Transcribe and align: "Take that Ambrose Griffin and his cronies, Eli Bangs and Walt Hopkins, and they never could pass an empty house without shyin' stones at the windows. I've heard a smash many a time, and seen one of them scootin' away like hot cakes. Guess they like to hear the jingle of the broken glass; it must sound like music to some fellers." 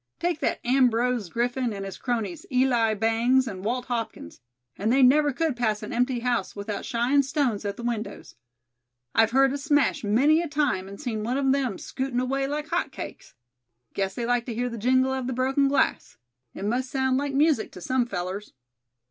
"Take 0.19 0.39
that 0.39 0.59
Ambrose 0.65 1.29
Griffin 1.29 1.71
and 1.71 1.85
his 1.85 1.99
cronies, 1.99 2.47
Eli 2.51 2.95
Bangs 2.95 3.47
and 3.47 3.63
Walt 3.63 3.85
Hopkins, 3.85 4.41
and 4.75 4.91
they 4.91 5.03
never 5.03 5.31
could 5.31 5.55
pass 5.55 5.83
an 5.83 5.93
empty 5.93 6.21
house 6.21 6.55
without 6.55 6.85
shyin' 6.85 7.21
stones 7.21 7.65
at 7.65 7.77
the 7.77 7.83
windows. 7.83 8.33
I've 9.13 9.29
heard 9.29 9.53
a 9.53 9.59
smash 9.59 10.03
many 10.03 10.41
a 10.41 10.47
time, 10.47 10.87
and 10.87 10.99
seen 10.99 11.23
one 11.23 11.37
of 11.37 11.51
them 11.51 11.77
scootin' 11.77 12.19
away 12.19 12.47
like 12.47 12.69
hot 12.69 12.91
cakes. 12.91 13.35
Guess 13.93 14.15
they 14.15 14.25
like 14.25 14.47
to 14.47 14.55
hear 14.55 14.69
the 14.69 14.77
jingle 14.79 15.13
of 15.13 15.27
the 15.27 15.33
broken 15.33 15.67
glass; 15.67 16.17
it 16.55 16.65
must 16.65 16.89
sound 16.89 17.17
like 17.17 17.35
music 17.35 17.71
to 17.73 17.79
some 17.79 18.07
fellers." 18.07 18.53